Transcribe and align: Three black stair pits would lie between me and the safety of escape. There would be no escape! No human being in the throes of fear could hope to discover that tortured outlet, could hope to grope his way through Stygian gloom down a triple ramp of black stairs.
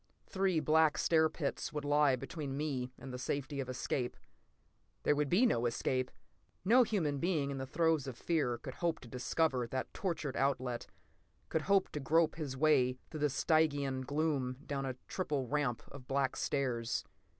Three 0.25 0.59
black 0.59 0.97
stair 0.97 1.29
pits 1.29 1.71
would 1.71 1.85
lie 1.85 2.15
between 2.15 2.57
me 2.57 2.91
and 2.97 3.13
the 3.13 3.19
safety 3.19 3.59
of 3.59 3.69
escape. 3.69 4.17
There 5.03 5.15
would 5.15 5.29
be 5.29 5.45
no 5.45 5.67
escape! 5.67 6.09
No 6.65 6.81
human 6.81 7.19
being 7.19 7.51
in 7.51 7.59
the 7.59 7.67
throes 7.67 8.07
of 8.07 8.17
fear 8.17 8.57
could 8.57 8.73
hope 8.73 8.99
to 9.01 9.07
discover 9.07 9.67
that 9.67 9.93
tortured 9.93 10.35
outlet, 10.35 10.87
could 11.49 11.61
hope 11.61 11.89
to 11.89 11.99
grope 11.99 12.33
his 12.33 12.57
way 12.57 12.97
through 13.11 13.29
Stygian 13.29 14.01
gloom 14.01 14.57
down 14.65 14.87
a 14.87 14.95
triple 15.07 15.45
ramp 15.47 15.83
of 15.91 16.07
black 16.07 16.35
stairs. 16.35 17.03